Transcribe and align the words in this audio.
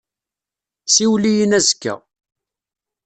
Siwel-iyi-n 0.93 1.57
azekka. 1.57 1.93